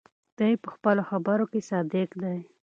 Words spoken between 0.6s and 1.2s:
په خپلو